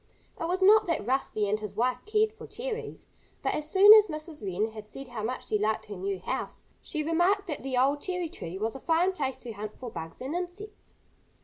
[0.39, 3.05] It was not that Rusty and his wife cared for cherries.
[3.43, 4.41] But as soon as Mrs.
[4.43, 8.01] Wren had said how much she liked her new house, she remarked that the old
[8.01, 10.95] cherry tree was a fine place to hunt for bugs and insects.